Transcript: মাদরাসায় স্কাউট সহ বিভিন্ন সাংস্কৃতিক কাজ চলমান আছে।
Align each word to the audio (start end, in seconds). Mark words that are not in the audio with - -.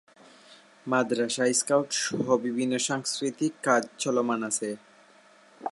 মাদরাসায় 0.87 1.53
স্কাউট 1.53 1.89
সহ 2.03 2.25
বিভিন্ন 2.37 2.73
সাংস্কৃতিক 2.87 3.53
কাজ 3.63 3.83
চলমান 3.99 4.39
আছে। 4.43 4.69